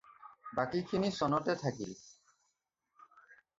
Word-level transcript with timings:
বাকীখিনি 0.55 1.09
চনতে 1.19 1.53
থাকিল। 1.63 1.91